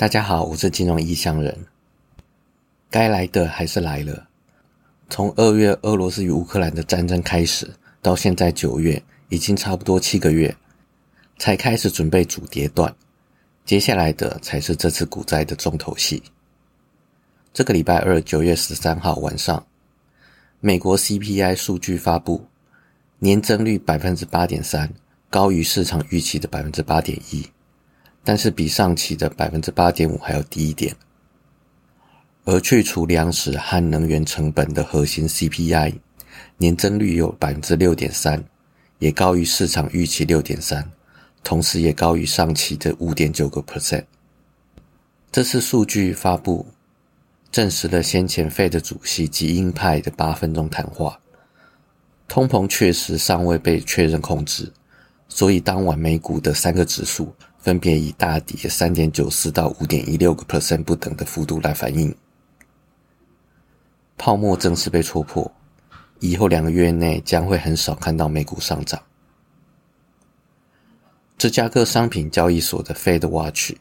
[0.00, 1.54] 大家好，我是金融异乡人。
[2.88, 4.26] 该来的还是来了。
[5.10, 10.56] 从二月俄罗斯与乌克兰的战争开始，到现在九月，已经差不多七个月，
[11.38, 12.96] 才开始准备主跌段。
[13.66, 16.22] 接下来的才是这次股灾的重头戏。
[17.52, 19.66] 这个礼拜二，九月十三号晚上，
[20.60, 22.46] 美国 CPI 数据发布，
[23.18, 24.90] 年增率百分之八点三，
[25.28, 27.46] 高于市场预期的百分之八点一。
[28.22, 30.94] 但是比上期的百分之八点五还要低一点，
[32.44, 35.94] 而去除粮食和能源成本的核心 CPI
[36.58, 38.44] 年增率有百分之六点三，
[38.98, 40.90] 也高于市场预期六点三，
[41.42, 44.04] 同时也高于上期的五点九个 percent。
[45.32, 46.66] 这次数据发布，
[47.50, 51.18] 证实了先前费的主席及鹰派的八分钟谈话，
[52.28, 54.72] 通膨确实尚未被确认控制，
[55.30, 57.34] 所以当晚美股的三个指数。
[57.62, 62.16] 分别以大跌三点九四到五点一六个 percent 不等的幅度来反映，
[64.16, 65.52] 泡沫正式被戳破，
[66.20, 68.98] 以后两个月内将会很少看到美股上涨。
[71.36, 73.74] 芝加哥商品交易所的 Fed Watch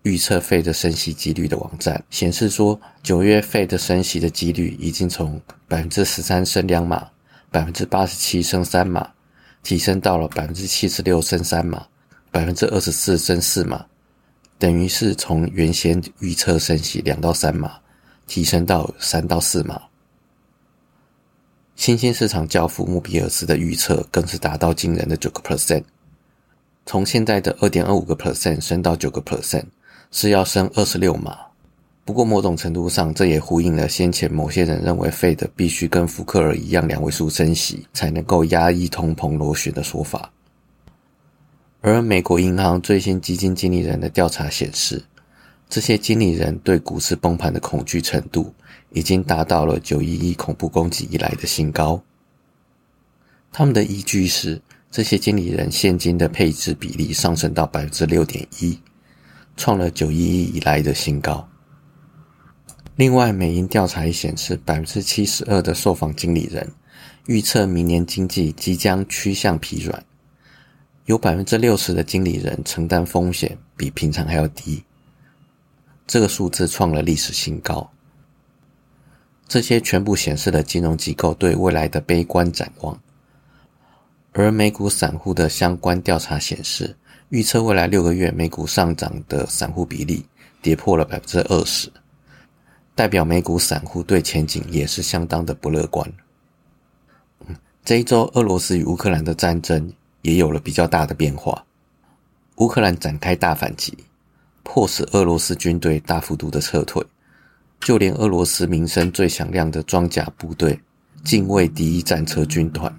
[0.00, 7.06] 预测 Fed 升息几率的网站显示说，九月 Fed 升息的几率已经从百分之十三升两码，
[7.50, 9.12] 百分之八十七升三码，
[9.64, 11.84] 提升到了百分之七十六升三码。
[12.30, 13.86] 百分之二十四升四码，
[14.58, 17.78] 等于是从原先预测升息两到三码，
[18.26, 19.80] 提升到三到四码。
[21.76, 25.84] 新兴市场教父穆比尔斯的预测更是达到惊人的九个 percent，
[26.86, 29.66] 从现在的二点二五个 percent 升到九个 percent，
[30.10, 31.38] 是要升二十六码。
[32.04, 40.30] 不过某种程度上，这也呼应了先前某些人认为费德必须跟福克尔一样两位数升息，才能够压抑通膨螺旋的说法。
[41.80, 45.02] 而美国银行最新基金经理人的调查显示，
[45.70, 48.52] 这些经理人对股市崩盘的恐惧程度
[48.90, 51.98] 已经达到了九一一恐怖攻击以来的新高。
[53.50, 58.78] 他们的依据是，这些经理人现金的配置比例上升到百分之六点一，
[59.56, 61.48] 创了九一一以来的新高。
[62.96, 66.70] 另外，美银调查也显示，百分之七十二的受访经理人
[67.26, 70.04] 预测明年经济即将趋向疲软。
[71.06, 74.82] 有百分之六十的经理人承担风险比平常还要低，
[76.06, 77.90] 这个数字创了历史新高。
[79.48, 82.98] 这些全部显示了金融机构对未来的悲观展望。
[84.32, 86.96] 而美股散户的相关调查显示，
[87.28, 90.24] 预测未来六个月美股上涨的散户比例
[90.62, 91.92] 跌破了百分之二十，
[92.94, 96.10] 代表美股散户对前景也是相当的不乐观。
[97.84, 99.92] 这一周，俄罗斯与乌克兰的战争。
[100.24, 101.62] 也有了比较大的变化。
[102.56, 103.94] 乌克兰展开大反击，
[104.62, 107.04] 迫使俄罗斯军队大幅度的撤退，
[107.80, 110.80] 就连俄罗斯名声最响亮的装甲部队——
[111.24, 112.90] 近卫第一战车军团，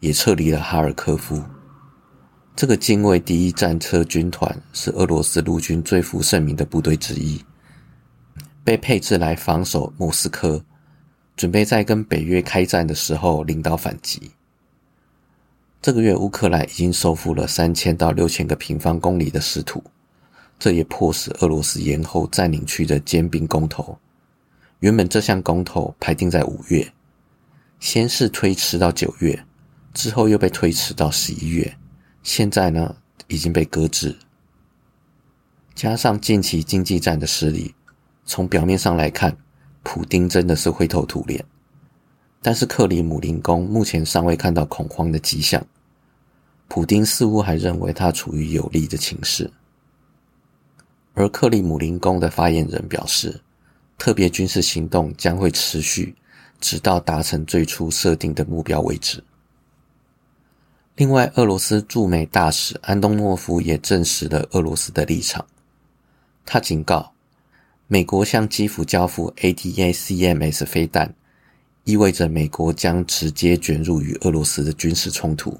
[0.00, 1.40] 也撤离了哈尔科夫。
[2.56, 7.40] 这个近卫第一战车军团是俄罗斯陆军最负盛名的部队之一，
[8.68, 10.62] 被配置来防守莫斯科，
[11.34, 14.30] 准备在跟北约开战的时候领导反击。
[15.80, 19.82] 这个月，乌克兰已经收复了三千到六千个平方公里的失土，
[20.58, 23.98] 这也迫使俄罗斯延后占领区的兼并公投。
[24.80, 26.92] 原本这项公投排定在五月，
[27.80, 29.46] 先是推迟到九月，
[29.94, 31.74] 之后又被推迟到十一月，
[32.22, 32.94] 现在呢
[33.28, 34.14] 已经被搁置。
[35.74, 37.74] 加上近期经济战的失利，
[38.28, 39.34] 从表面上来看，
[39.82, 41.42] 普丁真的是灰头土脸。
[42.42, 45.66] 但是克里姆林宫目前尚未看到恐慌的迹象，
[46.68, 49.50] 普丁似乎还认为他处于有利的情势。
[51.14, 53.40] 而克里姆林宫的发言人表示，
[53.96, 56.14] 特别军事行动将会持续，
[56.60, 59.24] 直到达成最初设定的目标为止。
[60.96, 65.44] 另外，俄罗斯驻美大使安东诺夫也证实了俄罗斯的立场，
[66.44, 67.12] 他警告，
[67.90, 71.14] 美国向基辅交付 ATACMS 飞弹。
[71.84, 75.58] 意味着美国将直接卷入与俄罗斯的军事冲突。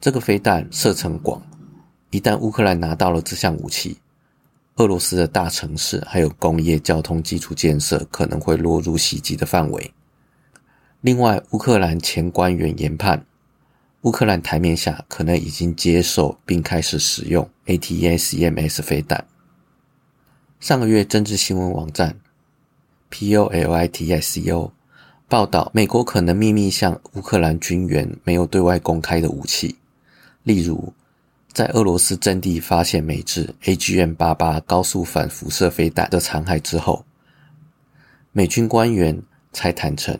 [0.00, 1.42] 这个飞弹射程广，
[2.12, 3.98] 一旦乌克兰拿到了这项武器，
[4.76, 9.92] 俄罗斯的大城市还有工业、交通基础建设可能会落入袭击的范围。
[11.00, 13.26] 另外，乌克兰前官员研判，
[14.02, 19.26] 乌克兰台面下可能已经接受并开始使用 ATACMS 飞弹。
[20.64, 22.16] 上个月，政治新闻网站
[23.10, 24.70] POLITICO。
[25.28, 29.76] 报道：美国可能秘密向乌克兰军援没有对外公开的武器，
[30.42, 30.90] 例如
[31.52, 37.04] 在俄罗斯阵地发现美制 AGM-88 高速反辐射飞弹的残骸之后，
[38.32, 39.22] 美军官员
[39.52, 40.18] 才坦诚，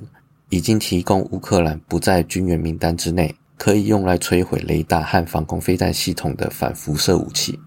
[0.50, 7.58] 已经提供乌克兰不在军援名单之内，可以用来摧毁雷达和防空飞弹系统的反辐射武器。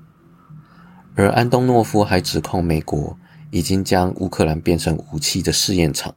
[1.18, 3.18] 而安东诺夫还指控美国
[3.50, 6.14] 已经将乌克兰变成武器的试验场，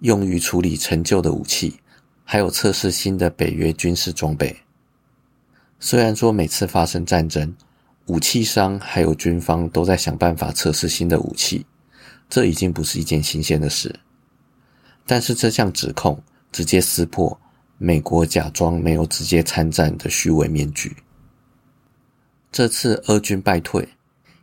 [0.00, 1.74] 用于处理陈旧的武器，
[2.22, 4.54] 还有测试新的北约军事装备。
[5.80, 7.50] 虽然说每次发生战争，
[8.04, 11.64] 武器商还有军方都在想办法测试新的武器，
[12.28, 13.98] 这已经不是一件新鲜的事。
[15.06, 16.22] 但是这项指控
[16.52, 17.40] 直接撕破
[17.78, 20.94] 美国假装没有直接参战的虚伪面具。
[22.54, 23.84] 这次俄军败退，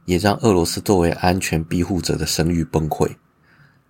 [0.03, 3.09] 也让俄罗斯作为安全庇护者的声誉崩溃，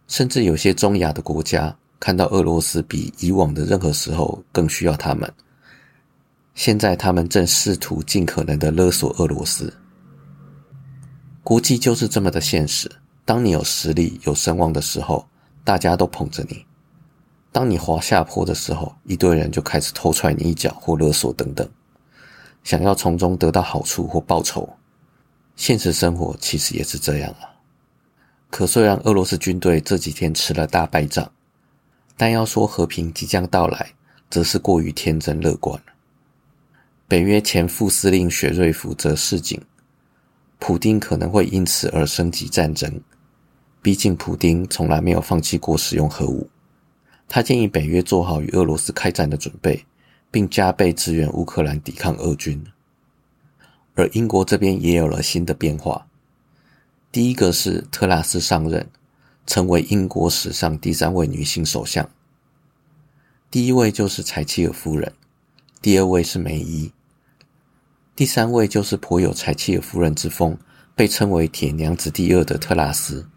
[0.07, 5.27] 甚至有些中亚的国家看到俄罗斯比以往的任何时候更需要他们。
[6.53, 9.73] 现在他们正试图尽可能的勒索俄罗斯。
[11.43, 12.87] 国际就是这么的现实。
[13.25, 15.27] 当你有实力、有声望的时候，
[15.63, 16.57] 大家都捧着你；
[17.51, 21.67] 当你滑下坡的时候，一堆人就开始偷踹你一脚或勒索等等，
[22.63, 24.69] 想要从中得到好处或报酬。
[25.55, 27.49] 现实生活其实也是这样啊。
[28.49, 31.31] 可虽然俄罗斯军队这几天吃了大败仗，
[32.17, 33.93] 但要说和平即将到来，
[34.29, 35.93] 则是过于天真乐观了。
[37.07, 39.61] 北约前副司令雪瑞夫则示警，
[40.59, 43.01] 普丁可能会因此而升级战争。
[43.81, 46.49] 毕竟，普丁从来没有放弃过使用核武。
[47.27, 49.85] 他建议北约做好与俄罗斯开战的准备，
[50.31, 52.65] 并加倍支援乌克兰抵抗俄军。
[53.93, 56.07] 而英国这边也有了新的变化。
[57.11, 58.89] 第一个是特拉斯上任，
[59.45, 62.09] 成为英国史上第三位女性首相。
[63.51, 65.11] 第一位就是柴契尔夫人，
[65.81, 66.89] 第二位是梅伊。
[68.15, 70.57] 第三位就是颇有柴契尔夫人之风，
[70.95, 73.27] 被称为“铁娘子”第二的特拉斯。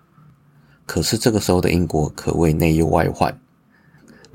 [0.87, 3.41] 可是这个时候的英国可谓内忧外患，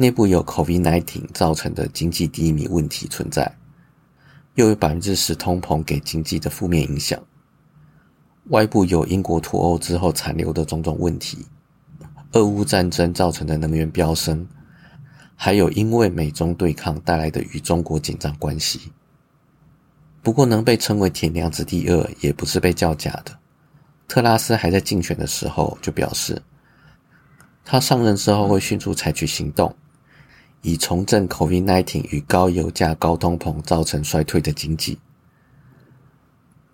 [0.01, 3.53] 内部有 COVID-19 造成的经济低迷问题存在，
[4.55, 7.19] 又有百分之十通膨给经济的负面影响；
[8.45, 11.45] 外部有英国脱欧之后残留的种种问题，
[12.31, 14.47] 俄乌战争造成的能源飙升，
[15.35, 18.79] 还有因为美中对抗带来的与中国紧张关系。
[20.21, 23.37] 不过，能被称为“铁娘子”第二，也不是被叫假的。
[24.07, 26.41] 特拉斯还在竞选的时候就表示，
[27.65, 29.75] 他上任之后会迅速采取行动，
[30.61, 34.97] 以重振 COVID-19 与高油价、高通膨造成衰退的经济。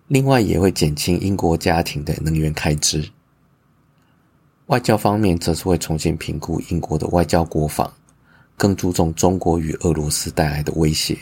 [0.08, 3.08] 另外，也会减轻英国家庭的能源开支。
[4.66, 7.92] 外交方面，则是会重新评估英国的外交国防，
[8.56, 11.18] 更注重中国与俄罗斯带来的威胁。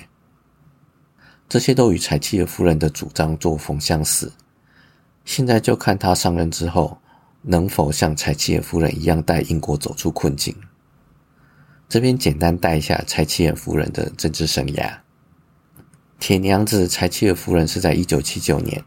[1.49, 4.33] 这些都与柴契尔夫人的主张作风相似。
[5.27, 6.99] 现在就看他上任之后，
[7.43, 10.55] 能否像柴契尔夫人一样带英国走出困境。
[11.95, 14.93] 这边简单带一下柴契尔夫人的政治生涯。
[16.19, 18.85] 铁娘子柴契尔夫人是在一九七九年，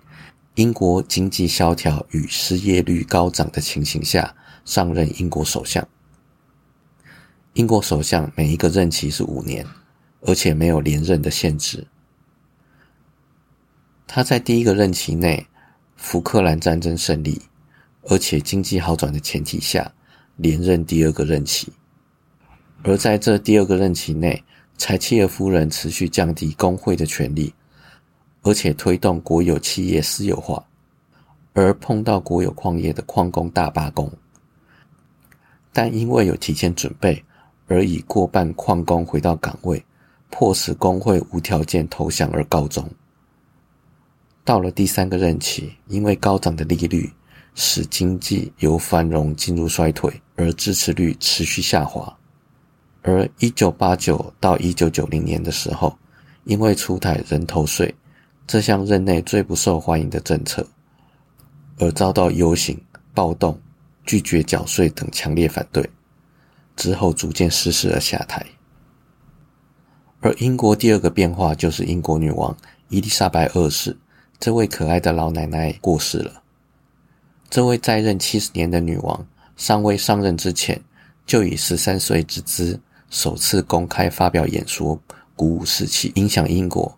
[0.56, 5.88] 英国经济萧条与失业率高涨的情形下上任英国首相。
[7.54, 9.66] 英国首相每一个任期是五年，
[10.24, 11.88] 而且没有连任的限制。
[14.06, 15.48] 他在第一个任期内，
[15.96, 17.42] 福克兰战争胜利，
[18.10, 19.90] 而且经济好转的前提下，
[20.36, 21.72] 连任第二个任期。
[22.84, 24.44] 而在这第二个任期内，
[24.78, 27.54] 柴契尔夫人持续降低工会的权利，
[28.44, 30.64] 而且推动国有企业私有化，
[31.54, 34.10] 而碰到国有矿业的矿工大罢工，
[35.74, 37.22] 但因为有提前准备，
[37.68, 39.84] 而以过半矿工回到岗位，
[40.30, 42.88] 迫使工会无条件投降而告终。
[44.46, 47.12] 到了第三个任期，因为高涨的利率
[47.54, 52.18] 使经济由繁荣进入衰退，而支持率持续下滑。
[53.08, 55.98] 而一九八九到一九九零年的时候，
[56.44, 57.94] 因为出台人头税
[58.46, 60.68] 这项任内最不受欢迎的政策，
[61.80, 62.78] 而遭到游行、
[63.14, 63.58] 暴动、
[64.06, 65.90] 拒绝缴税等强烈反对，
[66.76, 68.46] 之后逐渐失势而下台。
[70.20, 72.54] 而英国第二个变化就是英国女王
[72.90, 73.96] 伊丽莎白二世。
[74.38, 76.44] 这位可爱的老奶奶过世了。
[77.50, 80.80] 这位在任七十年的女王，尚未上任之前，
[81.26, 82.78] 就以十三岁之姿
[83.10, 85.00] 首次公开发表演说，
[85.36, 86.98] 鼓舞士气，影响英国，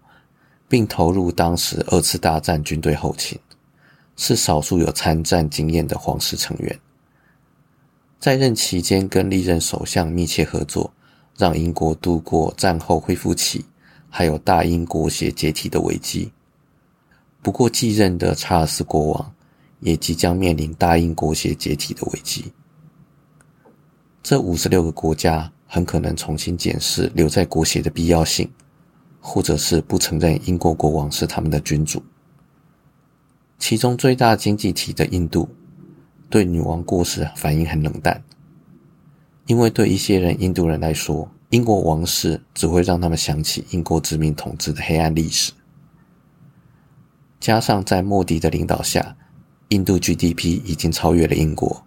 [0.68, 3.40] 并投入当时二次大战军队后勤，
[4.16, 6.80] 是少数有参战经验的皇室成员。
[8.20, 10.92] 在任期间，跟历任首相密切合作，
[11.38, 13.64] 让英国度过战后恢复期，
[14.10, 16.32] 还有大英国协解体的危机。
[17.42, 19.34] 不过，继任的查尔斯国王
[19.80, 22.52] 也即将面临大英国协解体的危机。
[24.22, 28.50] 这五十六个国家很可能重新检视留在国协的必要性，
[29.22, 32.02] 或者是不承认英国国王是他们的君主。
[33.60, 35.48] 其中最大经济体的印度，
[36.28, 38.24] 对女王过世反应很冷淡，
[39.46, 45.54] 因为对一些人印度人来说，英国王室只会让他们想起英国殖民统治的黑暗历史。
[47.40, 49.16] 加上在莫迪的领导下，
[49.68, 51.86] 印度 GDP 已经超越了英国，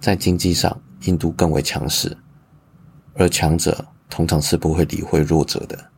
[0.00, 0.80] 在经济上。
[1.06, 2.16] 印度更为强势，
[3.14, 5.90] 而强者通常是不会理会弱者的。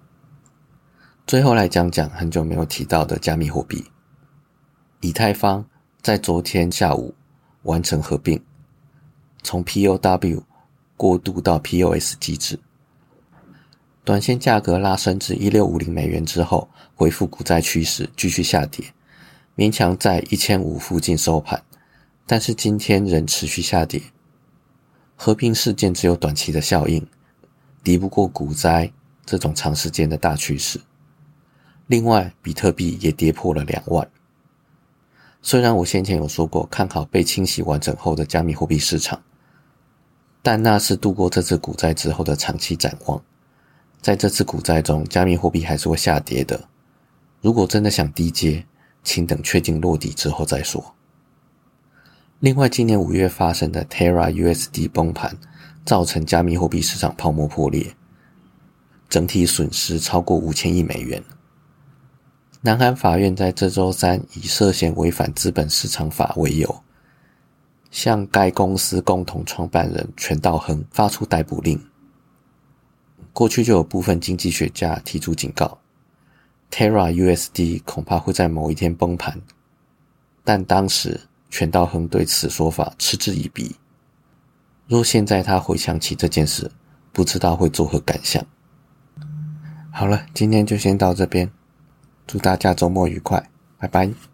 [1.26, 3.84] 最后来讲讲很久没有提到的加密货币，
[5.00, 5.64] 以太坊
[6.02, 7.14] 在昨天下午
[7.62, 8.42] 完成合并，
[9.42, 10.42] 从 POW
[10.96, 12.58] 过渡到 POS 机制，
[14.04, 18.84] 短线价格拉升至一六五零美元之后，回复股债趋势，继续下跌，
[19.56, 21.62] 勉强在一千五附近收盘，
[22.26, 24.02] 但是今天仍持续下跌。
[25.16, 27.06] 和平事件只有短期的效应，
[27.82, 28.90] 敌不过股灾
[29.24, 30.80] 这种长时间的大趋势。
[31.86, 34.08] 另外，比特币也跌破了两万。
[35.42, 39.22] 虽然我先前有说过看好被清洗完整后的加密货币市场，
[40.42, 43.22] 但那是度过这次股灾之后的长期展望。
[44.00, 46.68] 在这次股灾中，加密货币还是会下跌的。
[47.40, 48.64] 如果真的想低接，
[49.02, 50.94] 请等确定落地之后再说。
[52.44, 55.34] 另外，今年五月发生的 Terra USD 崩盘，
[55.86, 57.96] 造成加密货币市场泡沫破裂，
[59.08, 61.24] 整体损失超过五千亿美元。
[62.60, 66.82] 南韩法院在这周三以涉嫌违反资本市场法为由，
[67.90, 71.82] 向该公司共同创办人全道亨发出逮捕令。
[73.32, 75.78] 过去就有部分经济学家提出警告
[76.70, 79.40] ，Terra USD 恐怕会在某一天崩盘，
[80.44, 81.18] 但当时。
[81.54, 83.76] 全道亨对此说法嗤之以鼻。
[84.88, 86.68] 若现在他回想起这件事，
[87.12, 88.44] 不知道会作何感想。
[89.92, 91.48] 好了，今天就先到这边，
[92.26, 94.33] 祝大家周末愉快，拜拜。